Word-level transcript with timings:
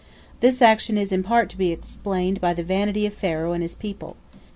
This 0.39 0.63
action 0.63 0.97
is 0.97 1.11
in 1.11 1.21
part 1.21 1.47
to 1.51 1.57
be 1.59 1.69
explained 1.71 2.41
by 2.41 2.55
the 2.55 2.63
vanity 2.63 3.05
of 3.05 3.13
Pharaoh 3.13 3.53
and 3.53 3.61
his 3.61 3.75
people. 3.75 4.15